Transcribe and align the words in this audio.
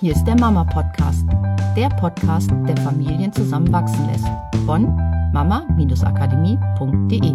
Hier 0.00 0.12
ist 0.12 0.24
der 0.24 0.38
Mama 0.38 0.62
Podcast, 0.62 1.24
der 1.74 1.88
Podcast, 1.88 2.50
der 2.68 2.76
Familien 2.76 3.32
zusammenwachsen 3.32 4.06
lässt. 4.10 4.26
Von 4.66 4.94
mama-akademie.de. 5.32 7.30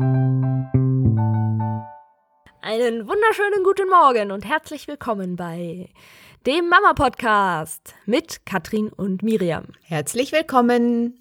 Einen 2.62 3.08
wunderschönen 3.08 3.64
guten 3.64 3.90
Morgen 3.90 4.32
und 4.32 4.46
herzlich 4.48 4.88
willkommen 4.88 5.36
bei 5.36 5.90
dem 6.46 6.70
Mama 6.70 6.94
Podcast 6.94 7.96
mit 8.06 8.46
Katrin 8.46 8.90
und 8.90 9.24
Miriam. 9.24 9.66
Herzlich 9.82 10.32
willkommen. 10.32 11.18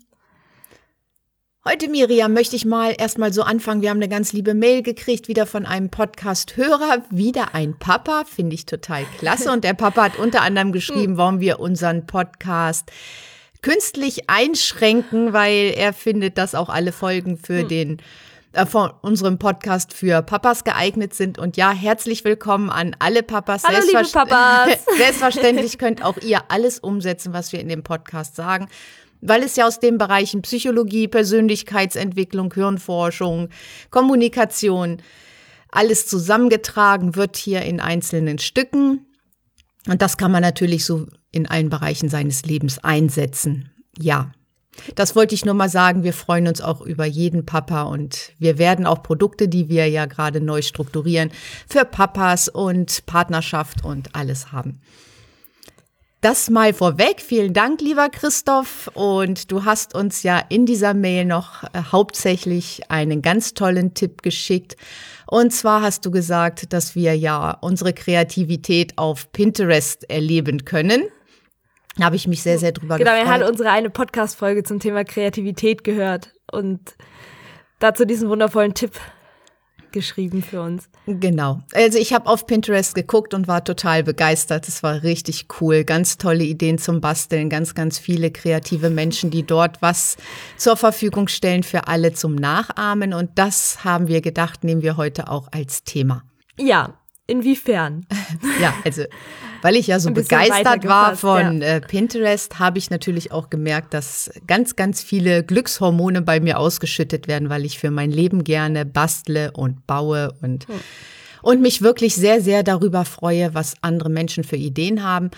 Heute, 1.62 1.90
Miriam, 1.90 2.32
möchte 2.32 2.56
ich 2.56 2.64
mal 2.64 2.94
erstmal 2.96 3.34
so 3.34 3.42
anfangen. 3.42 3.82
Wir 3.82 3.90
haben 3.90 3.98
eine 3.98 4.08
ganz 4.08 4.32
liebe 4.32 4.54
Mail 4.54 4.82
gekriegt, 4.82 5.28
wieder 5.28 5.44
von 5.44 5.66
einem 5.66 5.90
Podcast-Hörer, 5.90 7.02
wieder 7.10 7.54
ein 7.54 7.78
Papa, 7.78 8.24
finde 8.24 8.54
ich 8.54 8.64
total 8.64 9.04
klasse. 9.18 9.52
Und 9.52 9.62
der 9.62 9.74
Papa 9.74 10.04
hat 10.04 10.18
unter 10.18 10.40
anderem 10.40 10.72
geschrieben, 10.72 11.18
warum 11.18 11.40
wir 11.40 11.60
unseren 11.60 12.06
Podcast 12.06 12.90
künstlich 13.60 14.30
einschränken, 14.30 15.34
weil 15.34 15.74
er 15.76 15.92
findet, 15.92 16.38
dass 16.38 16.54
auch 16.54 16.70
alle 16.70 16.92
Folgen 16.92 17.36
für 17.36 17.60
hm. 17.60 17.68
den 17.68 18.02
äh, 18.54 18.64
von 18.64 18.90
unserem 19.02 19.38
Podcast 19.38 19.92
für 19.92 20.22
Papas 20.22 20.64
geeignet 20.64 21.12
sind. 21.12 21.38
Und 21.38 21.58
ja, 21.58 21.72
herzlich 21.72 22.24
willkommen 22.24 22.70
an 22.70 22.96
alle 23.00 23.22
Papas. 23.22 23.64
Hallo, 23.64 23.82
Selbstver 23.82 24.24
liebe 24.24 24.30
Papas. 24.30 24.86
Selbstverständlich 24.96 25.76
könnt 25.76 26.02
auch 26.02 26.16
ihr 26.22 26.40
alles 26.48 26.78
umsetzen, 26.78 27.34
was 27.34 27.52
wir 27.52 27.60
in 27.60 27.68
dem 27.68 27.82
Podcast 27.82 28.34
sagen 28.34 28.66
weil 29.20 29.42
es 29.42 29.56
ja 29.56 29.66
aus 29.66 29.80
den 29.80 29.98
Bereichen 29.98 30.42
Psychologie, 30.42 31.08
Persönlichkeitsentwicklung, 31.08 32.52
Hirnforschung, 32.52 33.48
Kommunikation 33.90 35.02
alles 35.70 36.06
zusammengetragen 36.06 37.14
wird 37.16 37.36
hier 37.36 37.62
in 37.62 37.80
einzelnen 37.80 38.38
Stücken. 38.38 39.06
Und 39.86 40.02
das 40.02 40.16
kann 40.16 40.32
man 40.32 40.42
natürlich 40.42 40.84
so 40.84 41.06
in 41.32 41.46
allen 41.46 41.70
Bereichen 41.70 42.08
seines 42.08 42.44
Lebens 42.44 42.78
einsetzen. 42.78 43.70
Ja. 43.98 44.32
Das 44.94 45.16
wollte 45.16 45.34
ich 45.34 45.44
nur 45.44 45.54
mal 45.54 45.68
sagen. 45.68 46.04
Wir 46.04 46.12
freuen 46.12 46.46
uns 46.46 46.60
auch 46.60 46.80
über 46.80 47.04
jeden 47.04 47.44
Papa 47.44 47.82
und 47.82 48.32
wir 48.38 48.56
werden 48.56 48.86
auch 48.86 49.02
Produkte, 49.02 49.48
die 49.48 49.68
wir 49.68 49.88
ja 49.88 50.06
gerade 50.06 50.40
neu 50.40 50.62
strukturieren, 50.62 51.30
für 51.68 51.84
Papas 51.84 52.48
und 52.48 53.04
Partnerschaft 53.04 53.84
und 53.84 54.14
alles 54.14 54.52
haben. 54.52 54.80
Das 56.20 56.50
mal 56.50 56.74
vorweg. 56.74 57.22
Vielen 57.22 57.54
Dank, 57.54 57.80
lieber 57.80 58.10
Christoph. 58.10 58.90
Und 58.92 59.50
du 59.50 59.64
hast 59.64 59.94
uns 59.94 60.22
ja 60.22 60.38
in 60.50 60.66
dieser 60.66 60.92
Mail 60.92 61.24
noch 61.24 61.62
äh, 61.64 61.80
hauptsächlich 61.90 62.82
einen 62.90 63.22
ganz 63.22 63.54
tollen 63.54 63.94
Tipp 63.94 64.22
geschickt. 64.22 64.76
Und 65.26 65.50
zwar 65.50 65.80
hast 65.80 66.04
du 66.04 66.10
gesagt, 66.10 66.74
dass 66.74 66.94
wir 66.94 67.16
ja 67.16 67.56
unsere 67.62 67.94
Kreativität 67.94 68.98
auf 68.98 69.32
Pinterest 69.32 70.10
erleben 70.10 70.66
können. 70.66 71.04
Da 71.96 72.04
habe 72.04 72.16
ich 72.16 72.28
mich 72.28 72.42
sehr, 72.42 72.58
sehr 72.58 72.72
drüber 72.72 72.98
genau, 72.98 73.12
gefreut. 73.12 73.24
Genau, 73.24 73.36
er 73.38 73.42
hat 73.42 73.50
unsere 73.50 73.70
eine 73.70 73.88
Podcast-Folge 73.88 74.62
zum 74.62 74.78
Thema 74.78 75.04
Kreativität 75.04 75.84
gehört 75.84 76.34
und 76.52 76.96
dazu 77.78 78.04
diesen 78.04 78.28
wundervollen 78.28 78.74
Tipp 78.74 78.92
geschrieben 79.92 80.42
für 80.42 80.62
uns. 80.62 80.88
Genau. 81.06 81.60
Also 81.72 81.98
ich 81.98 82.12
habe 82.12 82.28
auf 82.28 82.46
Pinterest 82.46 82.94
geguckt 82.94 83.34
und 83.34 83.48
war 83.48 83.64
total 83.64 84.02
begeistert. 84.02 84.68
Es 84.68 84.82
war 84.82 85.02
richtig 85.02 85.46
cool. 85.60 85.84
Ganz 85.84 86.18
tolle 86.18 86.44
Ideen 86.44 86.78
zum 86.78 87.00
Basteln. 87.00 87.48
Ganz, 87.48 87.74
ganz 87.74 87.98
viele 87.98 88.30
kreative 88.30 88.90
Menschen, 88.90 89.30
die 89.30 89.42
dort 89.42 89.82
was 89.82 90.16
zur 90.56 90.76
Verfügung 90.76 91.28
stellen 91.28 91.62
für 91.62 91.88
alle 91.88 92.12
zum 92.12 92.34
Nachahmen. 92.34 93.14
Und 93.14 93.30
das 93.36 93.84
haben 93.84 94.08
wir 94.08 94.20
gedacht, 94.20 94.64
nehmen 94.64 94.82
wir 94.82 94.96
heute 94.96 95.30
auch 95.30 95.48
als 95.52 95.84
Thema. 95.84 96.24
Ja, 96.58 96.94
inwiefern? 97.26 98.06
ja, 98.60 98.74
also 98.84 99.04
weil 99.62 99.76
ich 99.76 99.86
ja 99.86 100.00
so 100.00 100.10
begeistert 100.10 100.86
war 100.86 101.16
von 101.16 101.60
ja. 101.60 101.68
äh, 101.68 101.80
Pinterest, 101.80 102.58
habe 102.58 102.78
ich 102.78 102.90
natürlich 102.90 103.32
auch 103.32 103.50
gemerkt, 103.50 103.94
dass 103.94 104.30
ganz, 104.46 104.76
ganz 104.76 105.02
viele 105.02 105.42
Glückshormone 105.44 106.22
bei 106.22 106.40
mir 106.40 106.58
ausgeschüttet 106.58 107.28
werden, 107.28 107.50
weil 107.50 107.64
ich 107.64 107.78
für 107.78 107.90
mein 107.90 108.10
Leben 108.10 108.44
gerne 108.44 108.84
bastle 108.84 109.52
und 109.52 109.86
baue 109.86 110.32
und, 110.42 110.68
hm. 110.68 110.74
und 111.42 111.60
mich 111.60 111.82
wirklich 111.82 112.14
sehr, 112.14 112.40
sehr 112.40 112.62
darüber 112.62 113.04
freue, 113.04 113.54
was 113.54 113.74
andere 113.82 114.10
Menschen 114.10 114.44
für 114.44 114.56
Ideen 114.56 115.04
haben. 115.04 115.30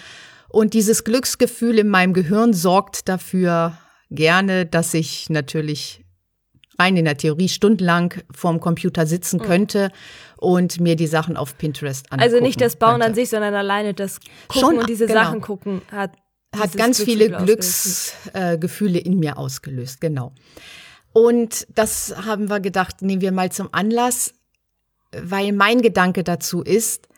Und 0.49 0.75
dieses 0.75 1.05
Glücksgefühl 1.05 1.79
in 1.79 1.89
meinem 1.89 2.13
Gehirn 2.13 2.53
sorgt 2.53 3.09
dafür 3.09 3.79
gerne, 4.11 4.67
dass 4.67 4.93
ich 4.95 5.31
natürlich 5.31 6.02
rein 6.79 6.97
in 6.97 7.05
der 7.05 7.17
Theorie 7.17 7.49
stundenlang 7.49 8.15
vorm 8.35 8.61
Computer 8.61 9.07
sitzen 9.07 9.39
mhm. 9.39 9.45
könnte 9.45 9.93
und 10.37 10.81
mir 10.81 10.97
die 10.97 11.07
Sachen 11.07 11.37
auf 11.37 11.59
Pinterest 11.59 12.11
angucken 12.11 12.33
Also 12.33 12.43
nicht 12.43 12.61
das 12.61 12.77
Bauen 12.77 12.93
könnte. 12.93 13.07
an 13.07 13.15
sich, 13.15 13.29
sondern 13.31 13.55
alleine 13.55 13.95
das 13.95 14.21
Gucken 14.49 14.61
Schon, 14.61 14.79
und 14.79 14.89
diese 14.89 15.07
genau. 15.07 15.21
Sachen 15.21 15.41
gucken 15.41 15.83
hat 15.91 16.13
hat 16.55 16.77
ganz 16.77 17.03
viele 17.03 17.31
Glücksgefühle 17.31 18.99
in 18.99 19.19
mir 19.19 19.39
ausgelöst, 19.39 20.01
genau. 20.01 20.35
Und 21.13 21.67
das 21.75 22.15
haben 22.27 22.49
wir 22.49 22.61
gedacht, 22.61 23.03
nehmen 23.03 23.23
wir 23.23 23.33
mal 23.33 23.51
zum 23.51 23.69
Anlass, 23.73 24.35
weil 25.13 25.53
mein 25.53 25.83
Gedanke 25.83 26.25
dazu 26.25 26.63
ist, 26.63 27.09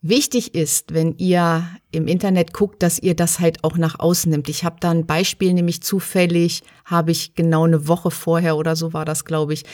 wichtig 0.00 0.54
ist, 0.54 0.94
wenn 0.94 1.16
ihr 1.18 1.68
im 1.90 2.06
Internet 2.06 2.52
guckt, 2.52 2.82
dass 2.82 2.98
ihr 2.98 3.14
das 3.14 3.40
halt 3.40 3.64
auch 3.64 3.78
nach 3.78 3.98
außen 3.98 4.30
nimmt. 4.30 4.48
Ich 4.48 4.64
habe 4.64 4.76
da 4.80 4.90
ein 4.90 5.06
Beispiel, 5.06 5.54
nämlich 5.54 5.82
zufällig 5.82 6.62
habe 6.84 7.12
ich 7.12 7.34
genau 7.34 7.64
eine 7.64 7.88
Woche 7.88 8.10
vorher 8.10 8.56
oder 8.56 8.76
so 8.76 8.92
war 8.92 9.04
das, 9.04 9.24
glaube 9.24 9.54
ich, 9.54 9.64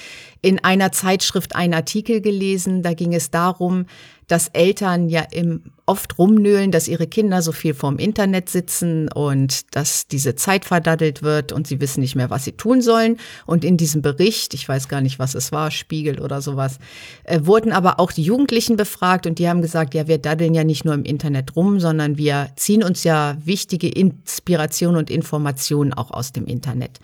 in 0.43 0.63
einer 0.63 0.93
Zeitschrift 0.93 1.57
einen 1.57 1.75
Artikel 1.75 2.21
gelesen. 2.21 2.83
Da 2.83 2.93
ging 2.93 3.15
es 3.15 3.31
darum, 3.31 3.87
dass 4.27 4.49
Eltern 4.49 5.09
ja 5.09 5.23
im, 5.31 5.63
oft 5.87 6.19
rumnöhlen, 6.19 6.71
dass 6.71 6.89
ihre 6.89 7.07
Kinder 7.07 7.43
so 7.43 7.53
viel 7.53 7.75
vorm 7.75 7.99
Internet 7.99 8.49
sitzen 8.49 9.09
und 9.13 9.75
dass 9.75 10.07
diese 10.07 10.35
Zeit 10.35 10.65
verdaddelt 10.65 11.23
wird 11.23 11.53
und 11.53 11.67
sie 11.67 11.81
wissen 11.81 12.01
nicht 12.01 12.15
mehr, 12.15 12.31
was 12.31 12.45
sie 12.45 12.53
tun 12.53 12.81
sollen. 12.81 13.19
Und 13.47 13.65
in 13.65 13.77
diesem 13.77 14.03
Bericht, 14.03 14.55
ich 14.55 14.69
weiß 14.69 14.89
gar 14.89 15.01
nicht, 15.01 15.19
was 15.19 15.35
es 15.35 15.53
war, 15.53 15.71
Spiegel 15.71 16.21
oder 16.21 16.41
sowas, 16.41 16.79
äh, 17.25 17.41
wurden 17.45 17.73
aber 17.73 18.01
auch 18.01 18.13
die 18.13 18.23
Jugendlichen 18.23 18.77
befragt 18.77 19.27
und 19.27 19.39
die 19.39 19.49
haben 19.49 19.63
gesagt, 19.63 19.95
ja, 19.95 20.09
wir 20.09 20.19
daddeln 20.19 20.55
ja 20.55 20.65
nicht 20.65 20.85
nur 20.85 20.95
im 20.95 21.05
Internet 21.05 21.57
rum, 21.57 21.81
sondern 21.81 22.03
wir 22.16 22.48
ziehen 22.56 22.82
uns 22.82 23.04
ja 23.04 23.37
wichtige 23.44 23.88
Inspiration 23.88 24.97
und 24.97 25.10
Informationen 25.10 25.92
auch 25.92 26.10
aus 26.10 26.32
dem 26.32 26.47
Internet. 26.47 27.00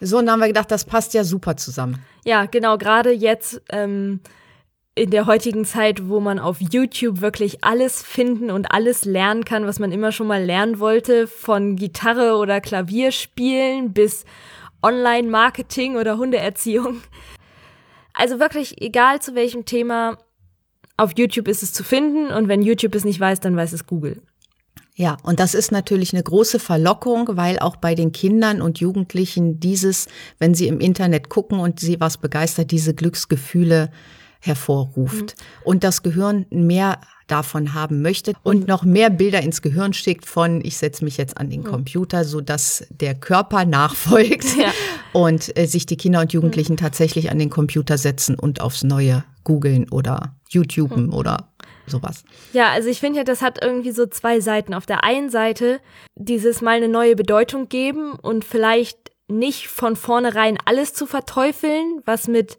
So, 0.00 0.18
und 0.18 0.26
dann 0.26 0.34
haben 0.34 0.40
wir 0.40 0.48
gedacht, 0.48 0.70
das 0.70 0.84
passt 0.84 1.14
ja 1.14 1.24
super 1.24 1.56
zusammen. 1.56 1.98
Ja, 2.24 2.46
genau, 2.46 2.78
gerade 2.78 3.12
jetzt. 3.12 3.62
Ähm 3.70 4.20
in 4.94 5.10
der 5.10 5.26
heutigen 5.26 5.64
Zeit, 5.64 6.08
wo 6.08 6.20
man 6.20 6.38
auf 6.38 6.60
YouTube 6.60 7.22
wirklich 7.22 7.64
alles 7.64 8.02
finden 8.02 8.50
und 8.50 8.72
alles 8.72 9.04
lernen 9.04 9.44
kann, 9.44 9.66
was 9.66 9.78
man 9.78 9.90
immer 9.90 10.12
schon 10.12 10.26
mal 10.26 10.42
lernen 10.44 10.78
wollte, 10.80 11.26
von 11.26 11.76
Gitarre 11.76 12.36
oder 12.36 12.60
Klavierspielen 12.60 13.94
bis 13.94 14.24
Online-Marketing 14.82 15.96
oder 15.96 16.18
Hundeerziehung. 16.18 17.00
Also 18.12 18.38
wirklich, 18.38 18.82
egal 18.82 19.22
zu 19.22 19.34
welchem 19.34 19.64
Thema, 19.64 20.18
auf 20.96 21.12
YouTube 21.16 21.48
ist 21.48 21.62
es 21.62 21.72
zu 21.72 21.84
finden 21.84 22.26
und 22.28 22.48
wenn 22.48 22.62
YouTube 22.62 22.94
es 22.94 23.04
nicht 23.04 23.20
weiß, 23.20 23.40
dann 23.40 23.56
weiß 23.56 23.72
es 23.72 23.86
Google. 23.86 24.22
Ja, 24.94 25.16
und 25.22 25.40
das 25.40 25.54
ist 25.54 25.72
natürlich 25.72 26.12
eine 26.12 26.22
große 26.22 26.58
Verlockung, 26.58 27.28
weil 27.32 27.58
auch 27.58 27.76
bei 27.76 27.94
den 27.94 28.12
Kindern 28.12 28.60
und 28.60 28.78
Jugendlichen 28.78 29.58
dieses, 29.58 30.06
wenn 30.38 30.54
sie 30.54 30.68
im 30.68 30.80
Internet 30.80 31.30
gucken 31.30 31.60
und 31.60 31.80
sie 31.80 31.98
was 31.98 32.18
begeistert, 32.18 32.70
diese 32.70 32.94
Glücksgefühle 32.94 33.90
hervorruft. 34.40 35.34
Mhm. 35.36 35.64
Und 35.64 35.84
das 35.84 36.02
Gehirn 36.02 36.46
mehr 36.50 37.00
davon 37.26 37.72
haben 37.72 38.02
möchte 38.02 38.34
und 38.42 38.68
noch 38.68 38.82
mehr 38.82 39.08
Bilder 39.08 39.40
ins 39.40 39.62
Gehirn 39.62 39.94
schickt 39.94 40.26
von 40.26 40.62
ich 40.62 40.76
setze 40.76 41.04
mich 41.04 41.16
jetzt 41.16 41.38
an 41.38 41.48
den 41.48 41.64
Computer, 41.64 42.24
so 42.24 42.42
dass 42.42 42.84
der 42.90 43.14
Körper 43.14 43.64
nachfolgt 43.64 44.56
ja. 44.58 44.72
und 45.12 45.56
äh, 45.56 45.66
sich 45.66 45.86
die 45.86 45.96
Kinder 45.96 46.20
und 46.20 46.34
Jugendlichen 46.34 46.76
tatsächlich 46.76 47.30
an 47.30 47.38
den 47.38 47.48
Computer 47.48 47.96
setzen 47.96 48.34
und 48.34 48.60
aufs 48.60 48.82
neue 48.82 49.24
googeln 49.44 49.88
oder 49.90 50.36
YouTuben 50.50 51.06
mhm. 51.06 51.14
oder 51.14 51.48
sowas. 51.86 52.24
Ja, 52.52 52.70
also 52.70 52.88
ich 52.88 53.00
finde 53.00 53.18
ja, 53.18 53.24
das 53.24 53.42
hat 53.42 53.62
irgendwie 53.62 53.92
so 53.92 54.06
zwei 54.06 54.40
Seiten. 54.40 54.74
Auf 54.74 54.86
der 54.86 55.04
einen 55.04 55.30
Seite 55.30 55.80
dieses 56.14 56.60
mal 56.62 56.76
eine 56.76 56.88
neue 56.88 57.16
Bedeutung 57.16 57.68
geben 57.68 58.12
und 58.12 58.44
vielleicht 58.44 58.98
nicht 59.28 59.68
von 59.68 59.96
vornherein 59.96 60.58
alles 60.64 60.94
zu 60.94 61.06
verteufeln, 61.06 62.00
was 62.04 62.28
mit 62.28 62.58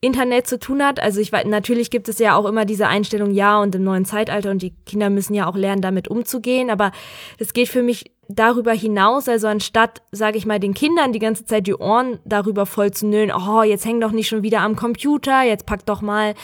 Internet 0.00 0.46
zu 0.46 0.58
tun 0.58 0.82
hat. 0.82 1.00
Also 1.00 1.20
ich 1.20 1.30
weiß, 1.30 1.46
natürlich 1.46 1.90
gibt 1.90 2.08
es 2.08 2.18
ja 2.18 2.34
auch 2.34 2.46
immer 2.46 2.64
diese 2.64 2.88
Einstellung, 2.88 3.32
ja, 3.32 3.60
und 3.60 3.74
im 3.74 3.84
neuen 3.84 4.04
Zeitalter 4.04 4.50
und 4.50 4.62
die 4.62 4.74
Kinder 4.86 5.10
müssen 5.10 5.34
ja 5.34 5.46
auch 5.46 5.56
lernen, 5.56 5.82
damit 5.82 6.08
umzugehen. 6.08 6.70
Aber 6.70 6.92
es 7.38 7.52
geht 7.52 7.68
für 7.68 7.82
mich 7.82 8.10
darüber 8.34 8.72
hinaus, 8.72 9.28
also 9.28 9.48
anstatt, 9.48 10.02
sage 10.12 10.38
ich 10.38 10.46
mal, 10.46 10.60
den 10.60 10.74
Kindern 10.74 11.12
die 11.12 11.18
ganze 11.18 11.44
Zeit 11.44 11.66
die 11.66 11.74
Ohren 11.74 12.18
darüber 12.24 12.66
voll 12.66 12.90
zu 12.92 13.06
nüllen, 13.06 13.32
oh, 13.32 13.62
jetzt 13.62 13.84
häng 13.84 14.00
doch 14.00 14.12
nicht 14.12 14.28
schon 14.28 14.42
wieder 14.42 14.60
am 14.60 14.76
Computer, 14.76 15.42
jetzt 15.42 15.66
pack 15.66 15.84
doch 15.86 16.00
mal 16.00 16.34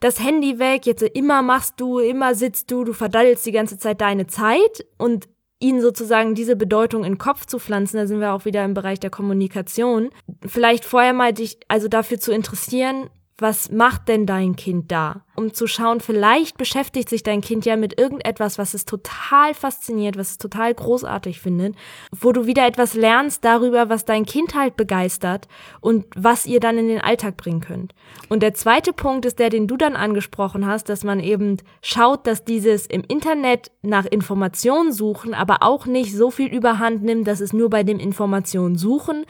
das 0.00 0.22
Handy 0.22 0.58
weg, 0.58 0.86
jetzt 0.86 1.02
immer 1.02 1.42
machst 1.42 1.74
du, 1.78 1.98
immer 1.98 2.34
sitzt 2.34 2.70
du, 2.70 2.84
du 2.84 2.92
verdaddelst 2.92 3.44
die 3.46 3.52
ganze 3.52 3.78
Zeit 3.78 4.00
deine 4.00 4.26
Zeit 4.26 4.84
und 4.98 5.28
ihnen 5.58 5.80
sozusagen 5.80 6.34
diese 6.34 6.54
Bedeutung 6.54 7.02
in 7.04 7.14
den 7.14 7.18
Kopf 7.18 7.46
zu 7.46 7.58
pflanzen, 7.58 7.96
da 7.96 8.06
sind 8.06 8.20
wir 8.20 8.34
auch 8.34 8.44
wieder 8.44 8.64
im 8.64 8.74
Bereich 8.74 9.00
der 9.00 9.10
Kommunikation, 9.10 10.10
vielleicht 10.46 10.84
vorher 10.84 11.14
mal 11.14 11.32
dich 11.32 11.58
also 11.68 11.88
dafür 11.88 12.18
zu 12.18 12.32
interessieren, 12.32 13.08
was 13.38 13.70
macht 13.70 14.08
denn 14.08 14.24
dein 14.24 14.56
Kind 14.56 14.90
da? 14.90 15.20
Um 15.34 15.52
zu 15.52 15.66
schauen, 15.66 16.00
vielleicht 16.00 16.56
beschäftigt 16.56 17.10
sich 17.10 17.22
dein 17.22 17.42
Kind 17.42 17.66
ja 17.66 17.76
mit 17.76 18.00
irgendetwas, 18.00 18.56
was 18.56 18.72
es 18.72 18.86
total 18.86 19.52
fasziniert, 19.52 20.16
was 20.16 20.30
es 20.30 20.38
total 20.38 20.72
großartig 20.72 21.40
findet, 21.40 21.74
wo 22.18 22.32
du 22.32 22.46
wieder 22.46 22.66
etwas 22.66 22.94
lernst 22.94 23.44
darüber, 23.44 23.90
was 23.90 24.06
dein 24.06 24.24
Kind 24.24 24.54
halt 24.54 24.76
begeistert 24.76 25.48
und 25.82 26.06
was 26.16 26.46
ihr 26.46 26.60
dann 26.60 26.78
in 26.78 26.88
den 26.88 27.02
Alltag 27.02 27.36
bringen 27.36 27.60
könnt. 27.60 27.94
Und 28.30 28.42
der 28.42 28.54
zweite 28.54 28.94
Punkt 28.94 29.26
ist 29.26 29.38
der, 29.38 29.50
den 29.50 29.66
du 29.66 29.76
dann 29.76 29.96
angesprochen 29.96 30.66
hast, 30.66 30.88
dass 30.88 31.04
man 31.04 31.20
eben 31.20 31.58
schaut, 31.82 32.26
dass 32.26 32.44
dieses 32.44 32.86
im 32.86 33.04
Internet 33.06 33.70
nach 33.82 34.06
Informationen 34.06 34.92
suchen, 34.92 35.34
aber 35.34 35.58
auch 35.60 35.84
nicht 35.84 36.16
so 36.16 36.30
viel 36.30 36.48
überhand 36.48 37.02
nimmt, 37.02 37.28
dass 37.28 37.40
es 37.40 37.52
nur 37.52 37.68
bei 37.68 37.82
dem 37.82 37.98
Informationen 37.98 38.78
suchen 38.78 39.26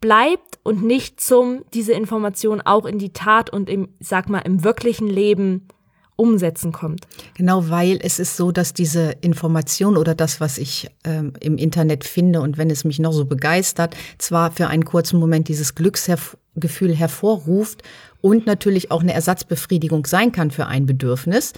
bleibt 0.00 0.58
und 0.62 0.82
nicht 0.82 1.20
zum 1.20 1.64
diese 1.74 1.92
Information 1.92 2.60
auch 2.60 2.86
in 2.86 2.98
die 2.98 3.12
Tat 3.12 3.50
und 3.50 3.68
im, 3.68 3.88
sag 4.00 4.28
mal, 4.28 4.40
im 4.40 4.64
wirklichen 4.64 5.08
Leben 5.08 5.68
umsetzen 6.20 6.70
kommt. 6.70 7.06
Genau, 7.34 7.70
weil 7.70 7.98
es 8.02 8.18
ist 8.18 8.36
so, 8.36 8.52
dass 8.52 8.74
diese 8.74 9.14
Information 9.22 9.96
oder 9.96 10.14
das, 10.14 10.38
was 10.38 10.58
ich 10.58 10.88
ähm, 11.04 11.32
im 11.40 11.56
Internet 11.56 12.04
finde 12.04 12.42
und 12.42 12.58
wenn 12.58 12.70
es 12.70 12.84
mich 12.84 12.98
noch 12.98 13.12
so 13.12 13.24
begeistert, 13.24 13.96
zwar 14.18 14.50
für 14.52 14.66
einen 14.66 14.84
kurzen 14.84 15.18
Moment 15.18 15.48
dieses 15.48 15.74
Glücksgefühl 15.74 16.94
hervorruft 16.94 17.82
und 18.20 18.44
natürlich 18.44 18.90
auch 18.90 19.00
eine 19.00 19.14
Ersatzbefriedigung 19.14 20.04
sein 20.04 20.30
kann 20.30 20.50
für 20.50 20.66
ein 20.66 20.84
Bedürfnis. 20.84 21.54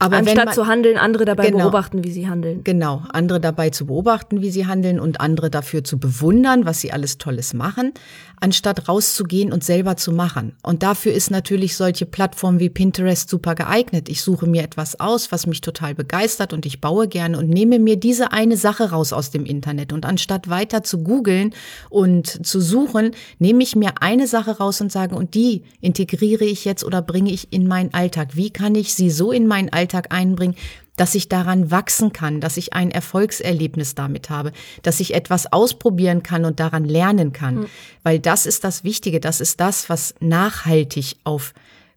Aber 0.00 0.16
Anstatt 0.16 0.46
man, 0.46 0.54
zu 0.54 0.66
handeln, 0.66 0.98
andere 0.98 1.24
dabei 1.24 1.50
genau, 1.50 1.64
beobachten, 1.64 2.02
wie 2.02 2.10
sie 2.10 2.28
handeln. 2.28 2.64
Genau, 2.64 3.02
andere 3.12 3.40
dabei 3.40 3.70
zu 3.70 3.86
beobachten, 3.86 4.42
wie 4.42 4.50
sie 4.50 4.66
handeln 4.66 4.98
und 4.98 5.20
andere 5.20 5.50
dafür 5.50 5.84
zu 5.84 5.98
bewundern, 5.98 6.66
was 6.66 6.80
sie 6.80 6.92
alles 6.92 7.16
Tolles 7.16 7.54
machen, 7.54 7.92
anstatt 8.40 8.88
rauszugehen 8.88 9.52
und 9.52 9.62
selber 9.62 9.96
zu 9.96 10.10
machen. 10.10 10.56
Und 10.64 10.82
dafür 10.82 11.12
ist 11.12 11.30
natürlich 11.30 11.76
solche 11.76 12.06
Plattformen 12.06 12.58
wie 12.58 12.70
Pinterest 12.70 13.30
super 13.30 13.54
geeignet. 13.54 14.08
Ich 14.08 14.20
suche 14.22 14.48
mir 14.48 14.64
etwas 14.64 14.98
aus, 14.98 15.30
was 15.30 15.46
mich 15.46 15.60
total 15.60 15.94
begeistert 15.94 16.52
und 16.52 16.66
ich 16.66 16.80
baue 16.80 17.06
gerne 17.06 17.38
und 17.38 17.48
nehme 17.48 17.78
mir 17.78 17.96
diese 17.96 18.32
eine 18.32 18.56
Sache 18.56 18.90
raus 18.90 19.12
aus 19.12 19.30
dem 19.30 19.46
Internet. 19.46 19.92
Und 19.92 20.06
anstatt 20.06 20.50
weiter 20.50 20.82
zu 20.82 21.04
googeln 21.04 21.54
und 21.88 22.44
zu 22.44 22.60
suchen, 22.60 23.12
nehme 23.38 23.62
ich 23.62 23.76
mir 23.76 23.92
eine 24.00 24.26
Sache 24.26 24.58
raus 24.58 24.80
und 24.80 24.90
sage, 24.90 25.14
und 25.14 25.34
die 25.34 25.62
integriere 25.80 26.44
ich 26.44 26.64
jetzt 26.64 26.82
oder 26.82 27.00
bringe 27.00 27.30
ich 27.30 27.52
in 27.52 27.68
meinen 27.68 27.94
Alltag. 27.94 28.34
Wie 28.34 28.50
kann 28.50 28.74
ich 28.74 28.92
sie 28.92 29.08
so 29.08 29.30
in 29.30 29.46
meinen 29.46 29.72
Alltag 29.72 29.83
Alltag 29.84 30.06
einbringen, 30.14 30.56
dass 30.96 31.14
ich 31.14 31.28
daran 31.28 31.70
wachsen 31.70 32.14
kann, 32.14 32.40
dass 32.40 32.56
ich 32.56 32.72
ein 32.72 32.90
Erfolgserlebnis 32.90 33.94
damit 33.94 34.30
habe, 34.30 34.52
dass 34.82 34.98
ich 35.00 35.12
etwas 35.12 35.52
ausprobieren 35.52 36.22
kann 36.22 36.46
und 36.46 36.58
daran 36.58 36.86
lernen 36.86 37.32
kann. 37.32 37.56
Mhm. 37.56 37.66
Weil 38.02 38.18
das 38.18 38.46
ist 38.46 38.64
das 38.64 38.82
Wichtige, 38.82 39.20
das 39.20 39.40
ist 39.42 39.60
das, 39.60 39.90
was 39.90 40.14
nachhaltig 40.20 41.16
auf 41.24 41.52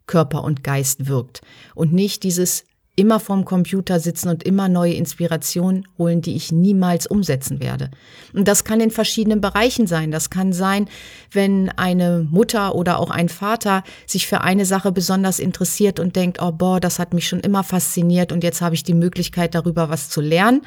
Körper 0.06 0.44
und 0.44 0.62
Geist 0.62 1.06
wirkt. 1.06 1.40
Und 1.74 1.94
nicht 1.94 2.24
dieses 2.24 2.64
immer 2.98 3.20
vorm 3.20 3.44
Computer 3.44 4.00
sitzen 4.00 4.28
und 4.28 4.42
immer 4.42 4.68
neue 4.68 4.94
Inspirationen 4.94 5.86
holen, 5.96 6.20
die 6.20 6.34
ich 6.34 6.50
niemals 6.50 7.06
umsetzen 7.06 7.60
werde. 7.60 7.90
Und 8.32 8.48
das 8.48 8.64
kann 8.64 8.80
in 8.80 8.90
verschiedenen 8.90 9.40
Bereichen 9.40 9.86
sein. 9.86 10.10
Das 10.10 10.30
kann 10.30 10.52
sein, 10.52 10.88
wenn 11.30 11.70
eine 11.70 12.26
Mutter 12.28 12.74
oder 12.74 12.98
auch 12.98 13.10
ein 13.10 13.28
Vater 13.28 13.84
sich 14.06 14.26
für 14.26 14.40
eine 14.40 14.66
Sache 14.66 14.90
besonders 14.90 15.38
interessiert 15.38 16.00
und 16.00 16.16
denkt, 16.16 16.42
oh 16.42 16.50
boah, 16.50 16.80
das 16.80 16.98
hat 16.98 17.14
mich 17.14 17.28
schon 17.28 17.40
immer 17.40 17.62
fasziniert 17.62 18.32
und 18.32 18.42
jetzt 18.42 18.60
habe 18.60 18.74
ich 18.74 18.82
die 18.82 18.94
Möglichkeit 18.94 19.54
darüber 19.54 19.88
was 19.88 20.10
zu 20.10 20.20
lernen. 20.20 20.62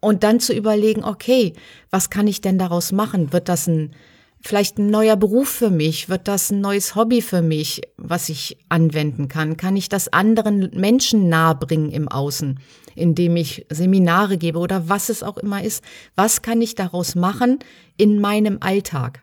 Und 0.00 0.22
dann 0.22 0.40
zu 0.40 0.54
überlegen, 0.54 1.04
okay, 1.04 1.52
was 1.90 2.08
kann 2.08 2.26
ich 2.26 2.40
denn 2.40 2.56
daraus 2.56 2.90
machen? 2.90 3.34
Wird 3.34 3.50
das 3.50 3.66
ein 3.66 3.94
vielleicht 4.40 4.78
ein 4.78 4.90
neuer 4.90 5.16
Beruf 5.16 5.48
für 5.48 5.70
mich? 5.70 6.08
Wird 6.08 6.28
das 6.28 6.50
ein 6.50 6.60
neues 6.60 6.94
Hobby 6.94 7.22
für 7.22 7.42
mich, 7.42 7.82
was 7.96 8.28
ich 8.28 8.58
anwenden 8.68 9.28
kann? 9.28 9.56
Kann 9.56 9.76
ich 9.76 9.88
das 9.88 10.12
anderen 10.12 10.70
Menschen 10.74 11.28
nahebringen 11.28 11.90
im 11.90 12.08
Außen, 12.08 12.58
indem 12.94 13.36
ich 13.36 13.66
Seminare 13.70 14.38
gebe 14.38 14.58
oder 14.58 14.88
was 14.88 15.08
es 15.08 15.22
auch 15.22 15.38
immer 15.38 15.62
ist? 15.62 15.84
Was 16.16 16.42
kann 16.42 16.62
ich 16.62 16.74
daraus 16.74 17.14
machen 17.14 17.58
in 17.96 18.20
meinem 18.20 18.58
Alltag? 18.60 19.22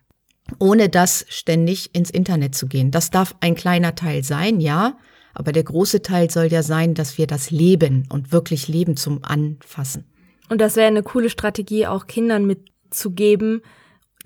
Ohne 0.60 0.88
das 0.88 1.26
ständig 1.28 1.94
ins 1.94 2.10
Internet 2.10 2.56
zu 2.56 2.68
gehen. 2.68 2.92
Das 2.92 3.10
darf 3.10 3.36
ein 3.42 3.56
kleiner 3.56 3.96
Teil 3.96 4.24
sein, 4.24 4.62
ja. 4.62 4.98
Aber 5.34 5.52
der 5.52 5.64
große 5.64 6.02
Teil 6.02 6.32
soll 6.32 6.48
ja 6.48 6.64
sein, 6.64 6.94
dass 6.94 7.18
wir 7.18 7.28
das 7.28 7.52
leben 7.52 8.08
und 8.10 8.32
wirklich 8.32 8.68
leben 8.68 8.96
zum 8.98 9.24
Anfassen. 9.24 10.06
Und 10.50 10.62
das 10.62 10.76
wäre 10.76 10.88
eine 10.88 11.04
coole 11.04 11.30
Strategie, 11.30 11.86
auch 11.86 12.08
Kindern 12.08 12.46
mitzugeben, 12.46 13.62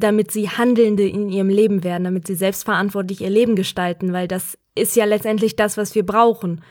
damit 0.01 0.31
sie 0.31 0.49
Handelnde 0.49 1.07
in 1.07 1.29
ihrem 1.29 1.49
Leben 1.49 1.83
werden, 1.83 2.03
damit 2.03 2.27
sie 2.27 2.35
selbstverantwortlich 2.35 3.21
ihr 3.21 3.29
Leben 3.29 3.55
gestalten, 3.55 4.13
weil 4.13 4.27
das 4.27 4.57
ist 4.75 4.95
ja 4.95 5.05
letztendlich 5.05 5.55
das, 5.55 5.77
was 5.77 5.95
wir 5.95 6.05
brauchen. 6.05 6.61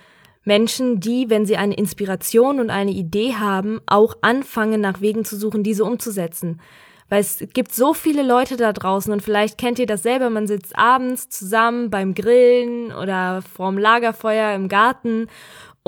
Menschen, 0.45 1.01
die, 1.01 1.29
wenn 1.29 1.47
sie 1.47 1.57
eine 1.57 1.75
Inspiration 1.75 2.61
und 2.61 2.71
eine 2.71 2.93
Idee 2.93 3.35
haben, 3.35 3.81
auch 3.87 4.15
anfangen, 4.23 4.81
nach 4.81 5.01
Wegen 5.01 5.25
zu 5.25 5.37
suchen, 5.37 5.63
diese 5.63 5.85
umzusetzen. 5.85 6.61
Weil 7.09 7.21
es 7.21 7.45
gibt 7.53 7.73
so 7.75 7.93
viele 7.93 8.23
Leute 8.23 8.57
da 8.57 8.73
draußen 8.73 9.13
und 9.13 9.21
vielleicht 9.21 9.59
kennt 9.59 9.79
ihr 9.79 9.87
das 9.87 10.03
selber, 10.03 10.31
man 10.31 10.47
sitzt 10.47 10.79
abends 10.79 11.29
zusammen 11.29 11.91
beim 11.91 12.15
Grillen 12.15 12.93
oder 12.93 13.43
vorm 13.43 13.77
Lagerfeuer 13.77 14.55
im 14.55 14.69
Garten 14.69 15.27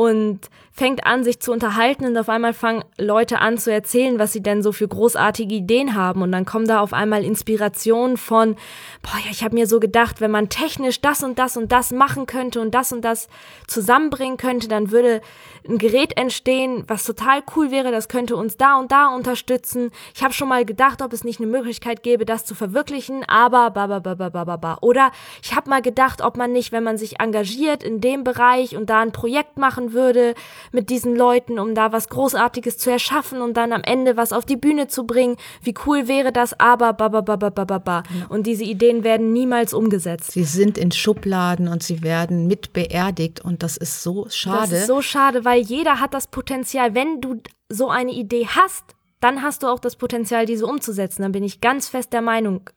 und 0.03 0.41
fängt 0.73 1.07
an, 1.07 1.23
sich 1.23 1.39
zu 1.39 1.53
unterhalten 1.53 2.07
und 2.07 2.17
auf 2.17 2.29
einmal 2.29 2.55
fangen 2.55 2.83
Leute 2.99 3.41
an 3.41 3.57
zu 3.57 3.71
erzählen, 3.71 4.19
was 4.19 4.33
sie 4.33 4.43
denn 4.43 4.63
so 4.63 4.73
für 4.73 4.89
großartige 4.89 5.55
Ideen 5.55 5.95
haben 5.95 6.23
und 6.23 6.33
dann 6.33 6.45
kommen 6.45 6.67
da 6.67 6.81
auf 6.81 6.93
einmal 6.93 7.23
Inspirationen 7.25 8.17
von, 8.17 8.57
boah, 9.03 9.19
ja, 9.23 9.31
ich 9.31 9.45
habe 9.45 9.55
mir 9.55 9.69
so 9.69 9.79
gedacht, 9.79 10.21
wenn 10.21 10.33
man 10.33 10.49
technisch 10.49 11.01
das 11.01 11.23
und 11.23 11.39
das 11.39 11.57
und 11.57 11.71
das 11.71 11.93
machen 11.93 12.27
könnte 12.27 12.61
und 12.61 12.75
das 12.75 12.93
und 12.93 13.05
das 13.05 13.29
zusammenbringen 13.69 14.39
könnte, 14.39 14.67
dann 14.67 14.91
würde 14.91 15.21
ein 15.69 15.79
Gerät 15.79 16.17
entstehen, 16.17 16.85
was 16.89 17.05
total 17.05 17.43
cool 17.55 17.71
wäre, 17.71 17.93
das 17.93 18.09
könnte 18.09 18.35
uns 18.35 18.57
da 18.57 18.79
und 18.79 18.91
da 18.91 19.15
unterstützen. 19.15 19.91
Ich 20.15 20.25
habe 20.25 20.35
schon 20.35 20.49
mal 20.49 20.65
gedacht, 20.65 21.03
ob 21.03 21.13
es 21.13 21.23
nicht 21.23 21.39
eine 21.39 21.51
Möglichkeit 21.51 22.03
gäbe, 22.03 22.25
das 22.25 22.45
zu 22.45 22.55
verwirklichen, 22.55 23.25
aber 23.29 23.71
ba 23.71 23.87
ba 23.87 24.01
ba 24.01 24.15
ba 24.15 24.31
ba 24.31 24.57
ba. 24.57 24.79
Oder 24.81 25.13
ich 25.43 25.55
habe 25.55 25.71
mal 25.71 25.83
gedacht, 25.83 26.23
ob 26.23 26.37
man 26.37 26.51
nicht, 26.51 26.73
wenn 26.73 26.83
man 26.83 26.99
sich 26.99 27.21
engagiert 27.21 27.85
in 27.85 28.01
dem 28.01 28.25
Bereich 28.25 28.77
und 28.77 28.91
da 28.91 29.01
ein 29.01 29.13
Projekt 29.13 29.59
machen 29.59 29.92
würde, 29.93 30.35
mit 30.73 30.91
diesen 30.91 31.17
Leuten, 31.17 31.59
um 31.59 31.75
da 31.75 31.93
was 31.93 32.09
Großartiges 32.09 32.79
zu 32.79 32.91
erschaffen 32.91 33.41
und 33.41 33.57
dann 33.57 33.73
am 33.73 33.83
Ende 33.83 34.17
was 34.17 34.33
auf 34.33 34.45
die 34.45 34.57
Bühne 34.57 34.89
zu 34.89 35.07
bringen. 35.07 35.37
Wie 35.63 35.75
cool 35.87 36.09
wäre 36.09 36.33
das, 36.33 36.59
aber 36.59 36.93
ba 36.93 37.09
ba 37.09 37.21
ba 37.21 37.37
ba 37.37 37.51
ba 37.51 37.65
ba 37.65 37.79
ba. 37.79 38.03
Und 38.29 38.47
diese 38.47 38.65
Ideen 38.65 39.05
werden 39.05 39.33
niemals 39.33 39.75
umgesetzt. 39.75 40.33
Sie 40.33 40.45
sind 40.45 40.79
in 40.79 40.93
Schubladen 40.93 41.69
und 41.69 41.83
sie 41.83 42.03
werden 42.03 42.47
mit 42.47 42.73
beerdigt 42.73 43.41
und 43.41 43.63
das 43.63 43.77
ist 43.77 44.03
so 44.03 44.27
schade. 44.29 44.71
Das 44.71 44.73
ist 44.73 44.87
so 44.87 45.03
schade, 45.03 45.45
weil 45.45 45.61
jeder 45.63 46.01
hat 46.01 46.15
das 46.15 46.27
Potenzial, 46.27 46.95
wenn 46.95 47.21
du 47.21 47.41
so 47.69 47.89
eine 47.89 48.13
Idee 48.13 48.47
hast, 48.47 48.85
dann 49.21 49.43
hast 49.43 49.63
du 49.63 49.69
auch 49.69 49.79
das 49.79 49.97
Potenzial, 49.97 50.47
diese 50.47 50.67
umzusetzen. 50.67 51.23
Dann 51.23 51.33
bin 51.33 51.45
ich 51.45 51.61
ganz 51.61 51.89
fest 51.89 52.13
der 52.13 52.23
Meinung. 52.23 52.69